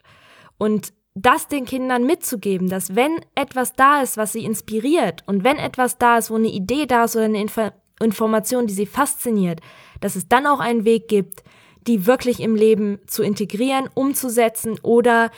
Und 0.58 0.94
das 1.16 1.48
den 1.48 1.66
Kindern 1.66 2.06
mitzugeben, 2.06 2.70
dass 2.70 2.96
wenn 2.96 3.18
etwas 3.36 3.74
da 3.74 4.02
ist, 4.02 4.18
was 4.18 4.34
sie 4.34 4.44
inspiriert 4.44 5.24
und 5.26 5.44
wenn 5.44 5.58
etwas 5.58 5.98
da 5.98 6.18
ist, 6.18 6.30
wo 6.30 6.36
eine 6.36 6.50
Idee 6.50 6.86
da 6.86 7.06
ist 7.06 7.16
oder 7.16 7.26
eine 7.26 7.42
Info 7.42 7.70
Information, 8.02 8.68
die 8.68 8.74
sie 8.74 8.86
fasziniert, 8.86 9.62
dass 10.02 10.18
es 10.18 10.28
dann 10.28 10.46
auch 10.46 10.60
einen 10.60 10.84
Weg 10.84 11.08
gibt, 11.08 11.46
die 11.88 12.06
wirklich 12.06 12.42
im 12.42 12.54
Leben 12.54 13.00
zu 13.08 13.24
integrieren, 13.24 13.90
umzusetzen 13.94 14.78
oder 14.82 15.32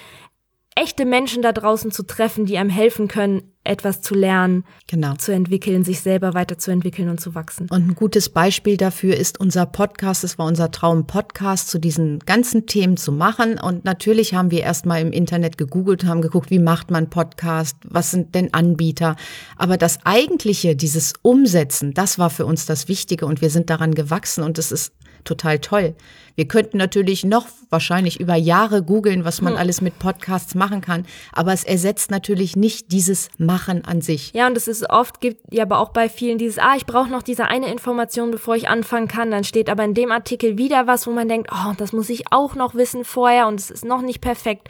echte 0.77 1.05
Menschen 1.05 1.41
da 1.41 1.51
draußen 1.51 1.91
zu 1.91 2.03
treffen, 2.03 2.45
die 2.45 2.57
einem 2.57 2.69
helfen 2.69 3.07
können, 3.07 3.51
etwas 3.63 4.01
zu 4.01 4.13
lernen, 4.13 4.63
genau. 4.85 5.15
zu 5.15 5.33
entwickeln, 5.33 5.83
sich 5.83 6.01
selber 6.01 6.35
weiterzuentwickeln 6.35 7.09
und 7.09 7.19
zu 7.19 7.35
wachsen. 7.35 7.67
Und 7.69 7.87
ein 7.87 7.95
gutes 7.95 8.29
Beispiel 8.29 8.77
dafür 8.77 9.17
ist 9.17 9.39
unser 9.39 9.65
Podcast. 9.65 10.23
Es 10.23 10.37
war 10.37 10.45
unser 10.45 10.71
Traum, 10.71 11.07
Podcast 11.07 11.69
zu 11.69 11.79
diesen 11.79 12.19
ganzen 12.19 12.67
Themen 12.67 12.95
zu 12.95 13.11
machen. 13.11 13.59
Und 13.59 13.85
natürlich 13.85 14.35
haben 14.35 14.51
wir 14.51 14.61
erstmal 14.61 15.01
im 15.01 15.11
Internet 15.11 15.57
gegoogelt, 15.57 16.05
haben 16.05 16.21
geguckt, 16.21 16.51
wie 16.51 16.59
macht 16.59 16.91
man 16.91 17.09
Podcast, 17.09 17.75
was 17.83 18.11
sind 18.11 18.35
denn 18.35 18.53
Anbieter. 18.53 19.15
Aber 19.57 19.77
das 19.77 19.99
eigentliche, 20.05 20.75
dieses 20.75 21.13
Umsetzen, 21.23 21.93
das 21.93 22.19
war 22.19 22.29
für 22.29 22.45
uns 22.45 22.67
das 22.67 22.87
Wichtige 22.87 23.25
und 23.25 23.41
wir 23.41 23.49
sind 23.49 23.69
daran 23.69 23.95
gewachsen 23.95 24.43
und 24.43 24.57
es 24.59 24.71
ist 24.71 24.93
total 25.27 25.59
toll. 25.59 25.95
Wir 26.35 26.47
könnten 26.47 26.77
natürlich 26.77 27.23
noch 27.23 27.47
wahrscheinlich 27.69 28.19
über 28.19 28.35
Jahre 28.35 28.83
googeln, 28.83 29.25
was 29.25 29.41
man 29.41 29.53
hm. 29.53 29.59
alles 29.59 29.81
mit 29.81 29.97
Podcasts 29.97 30.55
machen 30.55 30.81
kann, 30.81 31.05
aber 31.33 31.51
es 31.51 31.63
ersetzt 31.63 32.11
natürlich 32.11 32.55
nicht 32.55 32.91
dieses 32.91 33.29
Machen 33.37 33.83
an 33.85 34.01
sich. 34.01 34.31
Ja, 34.33 34.47
und 34.47 34.55
es 34.55 34.67
ist 34.67 34.89
oft 34.89 35.19
gibt 35.19 35.41
ja 35.51 35.63
aber 35.63 35.79
auch 35.79 35.89
bei 35.89 36.09
vielen 36.09 36.37
dieses, 36.37 36.59
ah, 36.59 36.75
ich 36.77 36.85
brauche 36.85 37.09
noch 37.09 37.23
diese 37.23 37.45
eine 37.45 37.71
Information, 37.71 38.31
bevor 38.31 38.55
ich 38.55 38.69
anfangen 38.69 39.07
kann. 39.07 39.31
Dann 39.31 39.43
steht 39.43 39.69
aber 39.69 39.83
in 39.83 39.93
dem 39.93 40.11
Artikel 40.11 40.57
wieder 40.57 40.87
was, 40.87 41.07
wo 41.07 41.11
man 41.11 41.27
denkt, 41.27 41.49
oh, 41.51 41.73
das 41.77 41.91
muss 41.91 42.09
ich 42.09 42.31
auch 42.31 42.55
noch 42.55 42.75
wissen 42.75 43.03
vorher 43.03 43.47
und 43.47 43.59
es 43.59 43.71
ist 43.71 43.85
noch 43.85 44.01
nicht 44.01 44.21
perfekt 44.21 44.69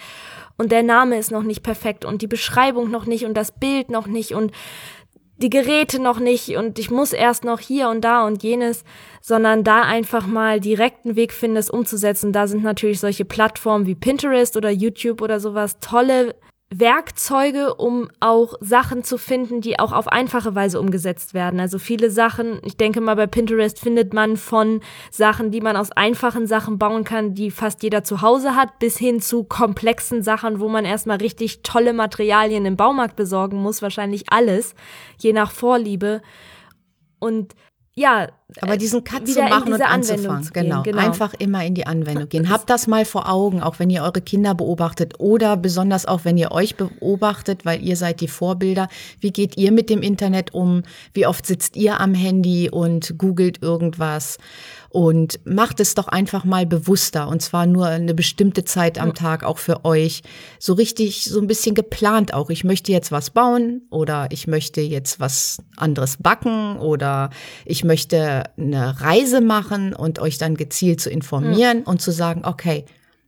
und 0.58 0.72
der 0.72 0.84
Name 0.84 1.18
ist 1.18 1.32
noch 1.32 1.44
nicht 1.44 1.64
perfekt 1.64 2.04
und 2.04 2.22
die 2.22 2.28
Beschreibung 2.28 2.90
noch 2.90 3.06
nicht 3.06 3.26
und 3.26 3.36
das 3.36 3.52
Bild 3.52 3.90
noch 3.90 4.08
nicht 4.08 4.34
und 4.34 4.52
die 5.38 5.50
Geräte 5.50 6.02
noch 6.02 6.20
nicht 6.20 6.58
und 6.58 6.80
ich 6.80 6.90
muss 6.90 7.14
erst 7.14 7.44
noch 7.44 7.60
hier 7.60 7.90
und 7.90 8.02
da 8.02 8.26
und 8.26 8.44
jenes, 8.44 8.84
sondern 9.22 9.64
da 9.64 9.82
einfach 9.84 10.26
mal 10.26 10.60
direkt 10.60 11.06
einen 11.06 11.16
Weg 11.16 11.32
finden, 11.32 11.58
es 11.58 11.70
umzusetzen. 11.70 12.34
Da 12.34 12.48
sind 12.48 12.64
natürlich 12.64 13.00
solche 13.00 13.26
Plattformen 13.26 13.86
wie 13.86 13.96
Pinterest 13.96 14.58
oder 14.58 14.70
YouTube 14.70 15.22
oder 15.22 15.40
sowas 15.40 15.80
tolle 15.80 16.36
Werkzeuge, 16.70 17.76
um 17.76 18.10
auch 18.20 18.56
Sachen 18.60 19.04
zu 19.04 19.18
finden, 19.18 19.62
die 19.62 19.80
auch 19.80 19.94
auf 19.94 20.10
einfache 20.10 20.54
Weise 20.54 20.82
umgesetzt 20.82 21.34
werden. 21.34 21.62
Also 21.62 21.80
viele 21.80 22.12
Sachen, 22.12 22.60
ich 22.66 22.76
denke 22.76 23.00
mal, 23.00 23.16
bei 23.16 23.26
Pinterest 23.26 23.80
findet 23.80 24.14
man 24.14 24.36
von 24.36 24.82
Sachen, 25.10 25.50
die 25.52 25.62
man 25.62 25.78
aus 25.78 25.94
einfachen 25.94 26.46
Sachen 26.46 26.78
bauen 26.78 27.06
kann, 27.06 27.34
die 27.34 27.52
fast 27.52 27.84
jeder 27.84 28.04
zu 28.04 28.22
Hause 28.22 28.56
hat, 28.56 28.80
bis 28.80 28.98
hin 28.98 29.22
zu 29.22 29.46
komplexen 29.46 30.24
Sachen, 30.24 30.60
wo 30.60 30.68
man 30.68 30.84
erstmal 30.84 31.18
richtig 31.18 31.64
tolle 31.64 31.94
Materialien 31.94 32.66
im 32.66 32.76
Baumarkt 32.76 33.16
besorgen 33.16 33.58
muss, 33.58 33.82
wahrscheinlich 33.82 34.26
alles, 34.30 34.76
je 35.20 35.32
nach 35.32 35.52
Vorliebe. 35.52 36.22
Und 37.20 37.56
ja, 37.96 38.28
aber 38.62 38.76
äh, 38.76 38.78
diesen 38.78 39.04
Cut 39.04 39.28
zu 39.28 39.42
machen 39.42 39.74
und 39.74 39.82
anzufangen, 39.82 40.50
genau. 40.54 40.82
genau. 40.84 41.00
Einfach 41.00 41.34
immer 41.34 41.66
in 41.66 41.76
die 41.76 41.86
Anwendung 41.86 42.30
gehen. 42.30 42.50
Habt 42.50 42.70
das 42.70 42.88
mal 42.88 43.04
vor 43.04 43.30
Augen, 43.30 43.62
auch 43.62 43.80
wenn 43.80 43.90
ihr 43.90 44.04
eure 44.04 44.22
Kinder 44.22 44.56
beobachtet 44.56 45.16
oder 45.20 45.58
besonders 45.58 46.06
auch 46.06 46.24
wenn 46.24 46.38
ihr 46.38 46.52
euch 46.52 46.76
beobachtet, 46.76 47.66
weil 47.66 47.84
ihr 47.84 47.98
seid 47.98 48.22
die 48.22 48.30
Vorbilder. 48.30 48.88
Wie 49.20 49.32
geht 49.32 49.58
ihr 49.58 49.74
mit 49.74 49.90
dem 49.90 50.02
Internet 50.02 50.54
um? 50.54 50.84
Wie 51.14 51.28
oft 51.28 51.46
sitzt 51.46 51.76
ihr 51.76 52.00
am 52.00 52.14
Handy 52.14 52.70
und 52.70 53.18
googelt 53.18 53.62
irgendwas? 53.62 54.38
Und 54.90 55.42
macht 55.46 55.82
es 55.82 55.94
doch 55.96 56.08
einfach 56.08 56.46
mal 56.46 56.66
bewusster 56.66 57.28
und 57.28 57.42
zwar 57.42 57.66
nur 57.66 57.88
eine 57.88 58.14
bestimmte 58.14 58.64
Zeit 58.64 58.98
am 58.98 59.14
Tag 59.14 59.44
auch 59.44 59.58
für 59.58 59.84
euch. 59.84 60.24
So 60.60 60.74
richtig, 60.74 61.26
so 61.26 61.42
ein 61.42 61.48
bisschen 61.48 61.76
geplant 61.76 62.34
auch. 62.34 62.50
Ich 62.50 62.64
möchte 62.64 62.94
jetzt 62.94 63.12
was 63.12 63.30
bauen 63.30 63.82
oder 63.90 64.30
ich 64.32 64.48
möchte 64.48 64.80
jetzt 64.80 65.20
was 65.20 65.58
anderes 65.76 66.18
backen 66.18 66.78
oder 66.78 67.30
ich 67.66 67.84
möchte 67.84 68.37
eine 68.58 69.02
Reise 69.02 69.42
machen 69.42 69.94
und 69.94 70.20
euch 70.20 70.38
dann 70.38 70.56
gezielt 70.56 71.02
zu 71.02 71.10
informieren 71.10 71.80
mhm. 71.80 71.84
und 71.84 72.02
zu 72.02 72.12
sagen, 72.12 72.44
okay, 72.46 72.86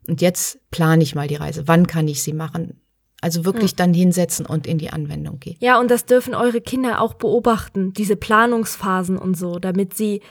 und 0.08 0.22
jetzt 0.22 0.60
plane 0.72 1.04
ich 1.04 1.16
mal 1.16 1.28
die 1.28 1.36
Reise. 1.36 1.68
Wann 1.68 1.88
kann 1.88 2.08
ich 2.08 2.24
sie 2.24 2.34
machen? 2.34 2.82
Also 3.22 3.46
wirklich 3.46 3.75
dann 3.75 3.94
hinsetzen 3.94 4.46
und 4.46 4.66
in 4.66 4.78
die 4.78 4.92
Anwendung 4.92 5.39
gehen. 5.39 5.58
Ja, 5.60 5.80
und 5.80 5.92
das 5.92 6.06
dürfen 6.06 6.34
eure 6.34 6.62
Kinder 6.62 7.01
auch 7.01 7.16
beobachten, 7.16 7.94
diese 7.94 8.16
Planungsphasen 8.16 9.18
und 9.18 9.38
so, 9.38 9.60
damit 9.60 9.94
sie 9.94 10.22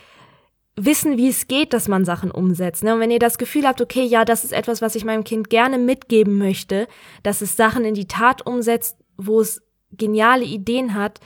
wissen, 0.75 1.19
wie 1.19 1.29
es 1.29 1.49
geht, 1.49 1.73
dass 1.73 1.89
man 1.89 2.05
Sachen 2.05 2.31
umsetzt. 2.31 2.83
Ne? 2.83 2.95
Und 2.95 3.01
wenn 3.01 3.11
ihr 3.11 3.19
das 3.19 3.37
Gefühl 3.37 3.67
habt, 3.67 3.81
okay, 3.81 4.05
ja, 4.05 4.25
das 4.25 4.45
ist 4.45 4.53
etwas, 4.53 4.81
was 4.81 4.95
ich 4.95 5.05
meinem 5.05 5.25
Kind 5.25 5.51
gerne 5.51 5.77
mitgeben 5.77 6.39
möchte, 6.39 6.89
dass 7.23 7.41
es 7.41 7.57
Sachen 7.57 7.85
in 7.85 7.95
die 7.95 8.07
Tat 8.07 8.47
umsetzt, 8.47 8.97
wo 9.17 9.41
es 9.41 9.63
geniale 9.93 10.45
Ideen 10.45 10.95
hat, 10.95 11.21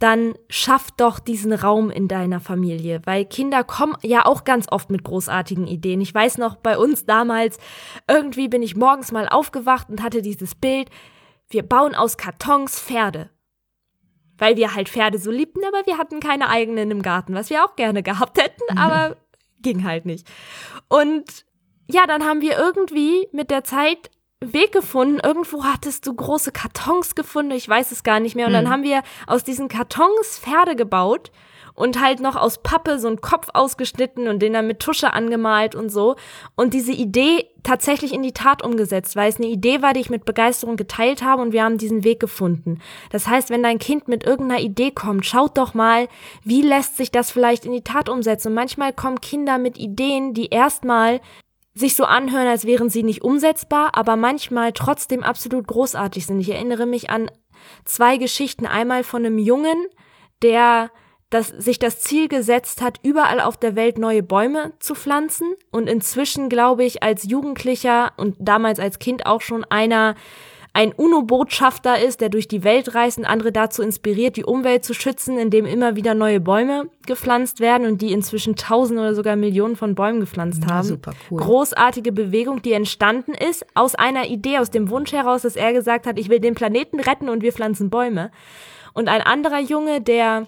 dann 0.00 0.34
schaff 0.48 0.90
doch 0.96 1.20
diesen 1.20 1.52
Raum 1.52 1.90
in 1.90 2.08
deiner 2.08 2.40
Familie, 2.40 3.02
weil 3.04 3.24
Kinder 3.24 3.62
kommen 3.62 3.96
ja 4.02 4.26
auch 4.26 4.44
ganz 4.44 4.66
oft 4.70 4.90
mit 4.90 5.04
großartigen 5.04 5.66
Ideen. 5.66 6.00
Ich 6.00 6.12
weiß 6.12 6.38
noch, 6.38 6.56
bei 6.56 6.76
uns 6.76 7.06
damals, 7.06 7.58
irgendwie 8.08 8.48
bin 8.48 8.62
ich 8.62 8.74
morgens 8.74 9.12
mal 9.12 9.28
aufgewacht 9.28 9.88
und 9.88 10.02
hatte 10.02 10.22
dieses 10.22 10.54
Bild, 10.54 10.90
wir 11.48 11.62
bauen 11.62 11.94
aus 11.94 12.16
Kartons 12.16 12.80
Pferde 12.80 13.30
weil 14.40 14.56
wir 14.56 14.74
halt 14.74 14.88
Pferde 14.88 15.18
so 15.18 15.30
liebten, 15.30 15.60
aber 15.64 15.86
wir 15.86 15.98
hatten 15.98 16.18
keine 16.18 16.48
eigenen 16.48 16.90
im 16.90 17.02
Garten, 17.02 17.34
was 17.34 17.50
wir 17.50 17.62
auch 17.62 17.76
gerne 17.76 18.02
gehabt 18.02 18.42
hätten, 18.42 18.78
aber 18.78 19.16
ging 19.62 19.84
halt 19.84 20.06
nicht. 20.06 20.26
Und 20.88 21.44
ja, 21.88 22.06
dann 22.06 22.24
haben 22.24 22.40
wir 22.40 22.58
irgendwie 22.58 23.28
mit 23.32 23.50
der 23.50 23.64
Zeit 23.64 24.10
Weg 24.42 24.72
gefunden. 24.72 25.20
Irgendwo 25.22 25.64
hattest 25.64 26.06
du 26.06 26.14
große 26.14 26.50
Kartons 26.50 27.14
gefunden, 27.14 27.52
ich 27.52 27.68
weiß 27.68 27.92
es 27.92 28.02
gar 28.02 28.20
nicht 28.20 28.36
mehr. 28.36 28.46
Und 28.46 28.54
dann 28.54 28.64
mhm. 28.64 28.70
haben 28.70 28.82
wir 28.82 29.02
aus 29.26 29.44
diesen 29.44 29.68
Kartons 29.68 30.38
Pferde 30.38 30.76
gebaut 30.76 31.30
und 31.74 32.00
halt 32.00 32.20
noch 32.20 32.36
aus 32.36 32.62
Pappe 32.62 32.98
so 32.98 33.08
einen 33.08 33.20
Kopf 33.20 33.48
ausgeschnitten 33.52 34.28
und 34.28 34.40
den 34.40 34.52
dann 34.52 34.66
mit 34.66 34.80
Tusche 34.80 35.12
angemalt 35.12 35.74
und 35.74 35.90
so. 35.90 36.16
Und 36.56 36.74
diese 36.74 36.92
Idee 36.92 37.48
tatsächlich 37.62 38.14
in 38.14 38.22
die 38.22 38.32
Tat 38.32 38.62
umgesetzt, 38.62 39.14
weil 39.14 39.28
es 39.28 39.36
eine 39.36 39.46
Idee 39.46 39.82
war, 39.82 39.92
die 39.92 40.00
ich 40.00 40.10
mit 40.10 40.24
Begeisterung 40.24 40.76
geteilt 40.76 41.22
habe 41.22 41.42
und 41.42 41.52
wir 41.52 41.62
haben 41.62 41.78
diesen 41.78 42.04
Weg 42.04 42.20
gefunden. 42.20 42.80
Das 43.10 43.26
heißt, 43.26 43.50
wenn 43.50 43.62
dein 43.62 43.78
Kind 43.78 44.08
mit 44.08 44.24
irgendeiner 44.24 44.62
Idee 44.62 44.90
kommt, 44.90 45.26
schaut 45.26 45.58
doch 45.58 45.74
mal, 45.74 46.08
wie 46.44 46.62
lässt 46.62 46.96
sich 46.96 47.10
das 47.10 47.30
vielleicht 47.30 47.66
in 47.66 47.72
die 47.72 47.84
Tat 47.84 48.08
umsetzen. 48.08 48.48
Und 48.48 48.54
manchmal 48.54 48.92
kommen 48.92 49.20
Kinder 49.20 49.58
mit 49.58 49.78
Ideen, 49.78 50.32
die 50.32 50.48
erstmal 50.48 51.20
sich 51.74 51.94
so 51.94 52.04
anhören, 52.04 52.46
als 52.46 52.64
wären 52.64 52.90
sie 52.90 53.02
nicht 53.02 53.22
umsetzbar, 53.22 53.90
aber 53.94 54.16
manchmal 54.16 54.72
trotzdem 54.72 55.22
absolut 55.22 55.66
großartig 55.66 56.26
sind. 56.26 56.40
Ich 56.40 56.50
erinnere 56.50 56.86
mich 56.86 57.10
an 57.10 57.30
zwei 57.84 58.16
Geschichten. 58.16 58.66
Einmal 58.66 59.04
von 59.04 59.24
einem 59.24 59.38
Jungen, 59.38 59.86
der 60.42 60.90
dass 61.30 61.46
sich 61.46 61.78
das 61.78 62.00
Ziel 62.00 62.26
gesetzt 62.26 62.82
hat, 62.82 62.98
überall 63.04 63.40
auf 63.40 63.56
der 63.56 63.76
Welt 63.76 63.98
neue 63.98 64.24
Bäume 64.24 64.72
zu 64.80 64.96
pflanzen 64.96 65.54
und 65.70 65.88
inzwischen, 65.88 66.48
glaube 66.48 66.82
ich, 66.84 67.04
als 67.04 67.22
Jugendlicher 67.22 68.12
und 68.16 68.34
damals 68.40 68.80
als 68.80 68.98
Kind 68.98 69.26
auch 69.26 69.40
schon 69.40 69.64
einer 69.64 70.16
ein 70.72 70.92
UNO-Botschafter 70.92 71.98
ist, 72.00 72.20
der 72.20 72.28
durch 72.28 72.46
die 72.46 72.62
Welt 72.62 72.94
reist 72.94 73.18
und 73.18 73.24
andere 73.24 73.50
dazu 73.50 73.82
inspiriert, 73.82 74.36
die 74.36 74.44
Umwelt 74.44 74.84
zu 74.84 74.94
schützen, 74.94 75.36
indem 75.36 75.66
immer 75.66 75.96
wieder 75.96 76.14
neue 76.14 76.38
Bäume 76.38 76.88
gepflanzt 77.06 77.58
werden 77.58 77.86
und 77.86 78.00
die 78.00 78.12
inzwischen 78.12 78.54
tausend 78.54 79.00
oder 79.00 79.14
sogar 79.14 79.34
Millionen 79.34 79.74
von 79.74 79.96
Bäumen 79.96 80.20
gepflanzt 80.20 80.66
haben. 80.66 80.86
super 80.86 81.12
cool. 81.30 81.40
Großartige 81.40 82.12
Bewegung, 82.12 82.62
die 82.62 82.72
entstanden 82.72 83.34
ist 83.34 83.66
aus 83.74 83.96
einer 83.96 84.28
Idee, 84.28 84.58
aus 84.58 84.70
dem 84.70 84.90
Wunsch 84.90 85.12
heraus, 85.12 85.42
dass 85.42 85.56
er 85.56 85.72
gesagt 85.72 86.06
hat, 86.06 86.18
ich 86.18 86.28
will 86.28 86.40
den 86.40 86.54
Planeten 86.54 87.00
retten 87.00 87.28
und 87.28 87.42
wir 87.42 87.52
pflanzen 87.52 87.90
Bäume. 87.90 88.30
Und 88.92 89.08
ein 89.08 89.22
anderer 89.22 89.60
Junge, 89.60 90.00
der 90.00 90.46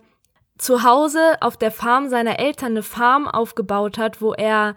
zu 0.57 0.85
Hause 0.85 1.37
auf 1.41 1.57
der 1.57 1.73
Farm 1.73 2.09
seiner 2.09 2.39
Eltern 2.39 2.73
eine 2.73 2.83
Farm 2.85 3.27
aufgebaut 3.27 3.99
hat, 3.99 4.21
wo 4.21 4.33
er 4.33 4.77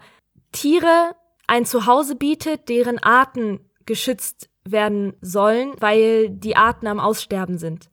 Tiere 0.50 1.14
ein 1.46 1.64
Zuhause 1.64 2.16
bietet, 2.16 2.68
deren 2.68 2.98
Arten 2.98 3.60
geschützt 3.84 4.48
werden 4.70 5.14
sollen, 5.20 5.72
weil 5.80 6.30
die 6.30 6.56
Arten 6.56 6.86
am 6.86 7.00
Aussterben 7.00 7.58
sind. 7.58 7.90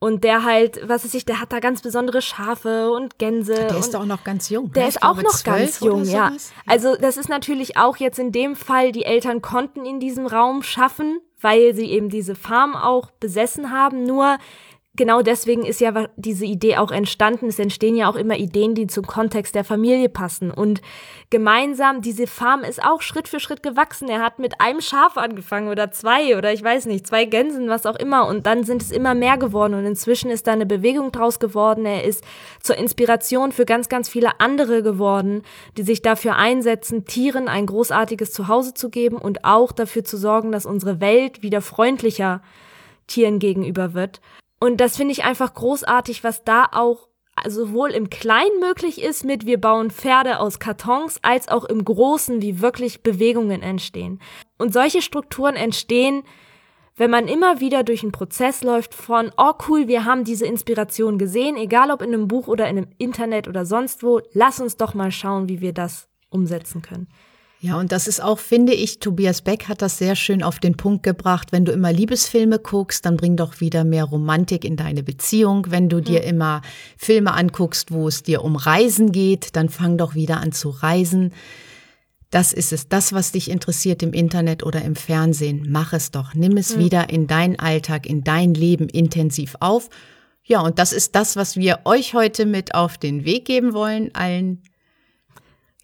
Und 0.00 0.22
der 0.22 0.44
halt, 0.44 0.80
was 0.88 1.04
weiß 1.04 1.14
ich, 1.14 1.24
der 1.24 1.40
hat 1.40 1.52
da 1.52 1.58
ganz 1.58 1.82
besondere 1.82 2.22
Schafe 2.22 2.92
und 2.92 3.18
Gänse. 3.18 3.54
Der 3.54 3.78
ist 3.78 3.94
doch 3.94 4.02
auch 4.02 4.06
noch 4.06 4.22
ganz 4.22 4.48
jung. 4.48 4.70
Der 4.72 4.84
ne? 4.84 4.88
ist 4.90 5.02
auch 5.02 5.20
noch 5.20 5.42
ganz 5.42 5.80
jung, 5.80 6.04
ja. 6.04 6.32
Also 6.66 6.94
das 6.94 7.16
ist 7.16 7.28
natürlich 7.28 7.76
auch 7.76 7.96
jetzt 7.96 8.20
in 8.20 8.30
dem 8.30 8.54
Fall, 8.54 8.92
die 8.92 9.04
Eltern 9.04 9.42
konnten 9.42 9.84
in 9.84 9.98
diesem 9.98 10.26
Raum 10.26 10.62
schaffen, 10.62 11.20
weil 11.40 11.74
sie 11.74 11.86
eben 11.86 12.10
diese 12.10 12.36
Farm 12.36 12.76
auch 12.76 13.10
besessen 13.10 13.72
haben. 13.72 14.04
Nur 14.04 14.38
genau 14.98 15.22
deswegen 15.22 15.64
ist 15.64 15.80
ja 15.80 16.08
diese 16.16 16.44
Idee 16.44 16.76
auch 16.76 16.90
entstanden. 16.90 17.46
Es 17.46 17.58
entstehen 17.58 17.96
ja 17.96 18.10
auch 18.10 18.16
immer 18.16 18.36
Ideen, 18.36 18.74
die 18.74 18.86
zum 18.86 19.06
Kontext 19.06 19.54
der 19.54 19.64
Familie 19.64 20.10
passen. 20.10 20.50
Und 20.50 20.82
gemeinsam, 21.30 22.02
diese 22.02 22.26
Farm 22.26 22.62
ist 22.62 22.84
auch 22.84 23.00
Schritt 23.00 23.28
für 23.28 23.40
Schritt 23.40 23.62
gewachsen. 23.62 24.10
Er 24.10 24.20
hat 24.20 24.38
mit 24.38 24.60
einem 24.60 24.82
Schaf 24.82 25.16
angefangen 25.16 25.68
oder 25.68 25.90
zwei 25.90 26.36
oder 26.36 26.52
ich 26.52 26.62
weiß 26.62 26.84
nicht, 26.86 27.06
zwei 27.06 27.24
Gänsen, 27.24 27.70
was 27.70 27.86
auch 27.86 27.96
immer. 27.96 28.26
Und 28.26 28.46
dann 28.46 28.64
sind 28.64 28.82
es 28.82 28.90
immer 28.90 29.14
mehr 29.14 29.38
geworden. 29.38 29.72
Und 29.72 29.86
inzwischen 29.86 30.30
ist 30.30 30.46
da 30.46 30.52
eine 30.52 30.66
Bewegung 30.66 31.12
draus 31.12 31.38
geworden. 31.38 31.86
Er 31.86 32.04
ist 32.04 32.22
zur 32.60 32.76
Inspiration 32.76 33.52
für 33.52 33.64
ganz, 33.64 33.88
ganz 33.88 34.08
viele 34.08 34.40
andere 34.40 34.82
geworden, 34.82 35.42
die 35.78 35.84
sich 35.84 36.02
dafür 36.02 36.36
einsetzen, 36.36 37.06
Tieren 37.06 37.48
ein 37.48 37.66
großartiges 37.66 38.32
Zuhause 38.32 38.74
zu 38.74 38.90
geben 38.90 39.16
und 39.16 39.44
auch 39.44 39.72
dafür 39.72 40.04
zu 40.04 40.18
sorgen, 40.18 40.52
dass 40.52 40.66
unsere 40.66 41.00
Welt 41.00 41.42
wieder 41.42 41.62
freundlicher 41.62 42.42
Tieren 43.06 43.38
gegenüber 43.38 43.94
wird. 43.94 44.20
Und 44.60 44.80
das 44.80 44.96
finde 44.96 45.12
ich 45.12 45.24
einfach 45.24 45.54
großartig, 45.54 46.24
was 46.24 46.44
da 46.44 46.66
auch 46.72 47.08
sowohl 47.46 47.90
im 47.90 48.10
Kleinen 48.10 48.58
möglich 48.60 49.00
ist 49.02 49.24
mit 49.24 49.46
wir 49.46 49.60
bauen 49.60 49.90
Pferde 49.90 50.40
aus 50.40 50.58
Kartons, 50.58 51.20
als 51.22 51.48
auch 51.48 51.64
im 51.64 51.84
Großen, 51.84 52.42
wie 52.42 52.60
wirklich 52.60 53.02
Bewegungen 53.02 53.62
entstehen. 53.62 54.20
Und 54.56 54.72
solche 54.72 55.02
Strukturen 55.02 55.54
entstehen, 55.54 56.24
wenn 56.96 57.10
man 57.12 57.28
immer 57.28 57.60
wieder 57.60 57.84
durch 57.84 58.02
einen 58.02 58.10
Prozess 58.10 58.64
läuft 58.64 58.92
von, 58.92 59.30
oh 59.36 59.52
cool, 59.68 59.86
wir 59.86 60.04
haben 60.04 60.24
diese 60.24 60.46
Inspiration 60.46 61.16
gesehen, 61.16 61.56
egal 61.56 61.92
ob 61.92 62.02
in 62.02 62.12
einem 62.12 62.26
Buch 62.26 62.48
oder 62.48 62.68
in 62.68 62.76
einem 62.76 62.90
Internet 62.98 63.46
oder 63.46 63.64
sonst 63.64 64.02
wo, 64.02 64.20
lass 64.32 64.60
uns 64.60 64.76
doch 64.76 64.94
mal 64.94 65.12
schauen, 65.12 65.48
wie 65.48 65.60
wir 65.60 65.72
das 65.72 66.08
umsetzen 66.28 66.82
können. 66.82 67.06
Ja, 67.60 67.76
und 67.76 67.90
das 67.90 68.06
ist 68.06 68.22
auch, 68.22 68.38
finde 68.38 68.72
ich, 68.72 69.00
Tobias 69.00 69.42
Beck 69.42 69.66
hat 69.66 69.82
das 69.82 69.98
sehr 69.98 70.14
schön 70.14 70.44
auf 70.44 70.60
den 70.60 70.76
Punkt 70.76 71.02
gebracht. 71.02 71.50
Wenn 71.50 71.64
du 71.64 71.72
immer 71.72 71.92
Liebesfilme 71.92 72.60
guckst, 72.60 73.04
dann 73.04 73.16
bring 73.16 73.36
doch 73.36 73.60
wieder 73.60 73.82
mehr 73.82 74.04
Romantik 74.04 74.64
in 74.64 74.76
deine 74.76 75.02
Beziehung. 75.02 75.66
Wenn 75.68 75.88
du 75.88 76.00
dir 76.00 76.22
immer 76.22 76.62
Filme 76.96 77.34
anguckst, 77.34 77.90
wo 77.90 78.06
es 78.06 78.22
dir 78.22 78.44
um 78.44 78.54
Reisen 78.54 79.10
geht, 79.10 79.56
dann 79.56 79.70
fang 79.70 79.98
doch 79.98 80.14
wieder 80.14 80.38
an 80.38 80.52
zu 80.52 80.70
reisen. 80.70 81.32
Das 82.30 82.52
ist 82.52 82.72
es, 82.72 82.88
das, 82.88 83.12
was 83.12 83.32
dich 83.32 83.50
interessiert 83.50 84.04
im 84.04 84.12
Internet 84.12 84.62
oder 84.62 84.82
im 84.82 84.94
Fernsehen. 84.94 85.66
Mach 85.68 85.92
es 85.92 86.12
doch. 86.12 86.34
Nimm 86.34 86.56
es 86.58 86.76
mhm. 86.76 86.80
wieder 86.80 87.10
in 87.10 87.26
deinen 87.26 87.58
Alltag, 87.58 88.06
in 88.06 88.22
dein 88.22 88.54
Leben 88.54 88.88
intensiv 88.88 89.56
auf. 89.58 89.88
Ja, 90.44 90.60
und 90.60 90.78
das 90.78 90.92
ist 90.92 91.16
das, 91.16 91.34
was 91.34 91.56
wir 91.56 91.80
euch 91.84 92.14
heute 92.14 92.46
mit 92.46 92.74
auf 92.74 92.98
den 92.98 93.24
Weg 93.24 93.46
geben 93.46 93.72
wollen, 93.72 94.14
allen 94.14 94.62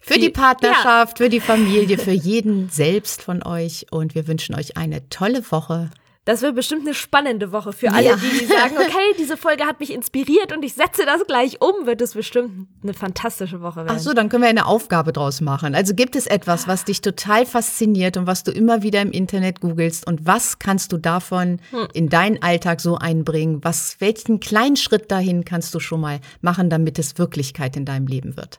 für 0.05 0.19
die 0.19 0.29
Partnerschaft, 0.29 1.19
ja. 1.19 1.25
für 1.25 1.29
die 1.29 1.39
Familie, 1.39 1.97
für 1.97 2.11
jeden 2.11 2.69
selbst 2.69 3.21
von 3.21 3.43
euch. 3.43 3.87
Und 3.91 4.15
wir 4.15 4.27
wünschen 4.27 4.55
euch 4.55 4.77
eine 4.77 5.09
tolle 5.09 5.51
Woche. 5.51 5.89
Das 6.25 6.41
wird 6.41 6.55
bestimmt 6.55 6.81
eine 6.81 6.95
spannende 6.95 7.51
Woche 7.51 7.71
für 7.71 7.91
alle, 7.91 8.07
ja. 8.07 8.15
die, 8.15 8.39
die 8.39 8.45
sagen, 8.45 8.75
okay, 8.77 9.15
diese 9.19 9.37
Folge 9.37 9.65
hat 9.65 9.79
mich 9.79 9.93
inspiriert 9.93 10.51
und 10.51 10.63
ich 10.63 10.73
setze 10.73 11.05
das 11.05 11.25
gleich 11.27 11.61
um, 11.61 11.85
wird 11.85 12.01
es 12.01 12.15
bestimmt 12.15 12.67
eine 12.81 12.95
fantastische 12.95 13.61
Woche 13.61 13.77
werden. 13.77 13.91
Ach 13.91 13.99
so, 13.99 14.11
dann 14.13 14.29
können 14.29 14.41
wir 14.41 14.49
eine 14.49 14.65
Aufgabe 14.65 15.13
draus 15.13 15.39
machen. 15.39 15.75
Also 15.75 15.93
gibt 15.93 16.15
es 16.15 16.25
etwas, 16.25 16.67
was 16.67 16.83
dich 16.83 17.01
total 17.01 17.45
fasziniert 17.45 18.17
und 18.17 18.25
was 18.25 18.43
du 18.43 18.51
immer 18.51 18.81
wieder 18.81 19.03
im 19.03 19.11
Internet 19.11 19.61
googelst 19.61 20.07
und 20.07 20.25
was 20.25 20.57
kannst 20.57 20.91
du 20.91 20.97
davon 20.97 21.59
hm. 21.69 21.87
in 21.93 22.09
deinen 22.09 22.41
Alltag 22.41 22.81
so 22.81 22.97
einbringen? 22.97 23.63
Was, 23.63 23.97
welchen 23.99 24.39
kleinen 24.39 24.77
Schritt 24.77 25.11
dahin 25.11 25.45
kannst 25.45 25.75
du 25.75 25.79
schon 25.79 26.01
mal 26.01 26.21
machen, 26.41 26.71
damit 26.71 26.97
es 26.97 27.19
Wirklichkeit 27.19 27.77
in 27.77 27.85
deinem 27.85 28.07
Leben 28.07 28.35
wird? 28.35 28.57